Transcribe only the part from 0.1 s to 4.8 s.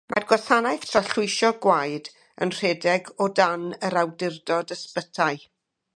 Mae'r gwasanaeth trallwyso gwaed yn rhedeg o dan yr Awdurdod